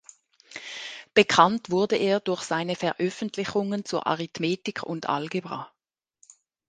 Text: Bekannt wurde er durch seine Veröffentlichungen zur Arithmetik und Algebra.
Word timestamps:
Bekannt 1.13 1.69
wurde 1.69 1.95
er 1.95 2.19
durch 2.21 2.41
seine 2.41 2.75
Veröffentlichungen 2.75 3.85
zur 3.85 4.07
Arithmetik 4.07 4.81
und 4.81 5.07
Algebra. 5.07 5.71